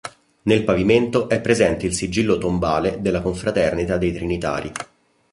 [0.45, 4.71] Nel pavimento è presente il sigillo tombale della confraternita dei Trinitari.